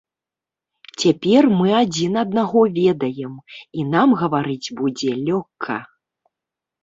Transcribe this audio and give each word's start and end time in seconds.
Цяпер 1.01 1.43
мы 1.57 1.67
адзін 1.81 2.11
аднаго 2.21 2.59
ведаем, 2.79 3.33
і 3.81 3.87
нам 3.93 4.09
гаварыць 4.21 4.73
будзе 4.79 5.11
лёгка. 5.27 5.77